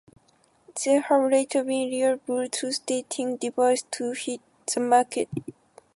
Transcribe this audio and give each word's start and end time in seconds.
There 0.83 0.99
have 1.01 1.29
later 1.29 1.63
been 1.63 1.91
real 1.91 2.17
Bluetooth 2.17 2.83
dating 2.87 3.37
devices 3.37 3.85
to 3.91 4.13
hit 4.13 4.41
the 4.73 4.79
market. 4.79 5.29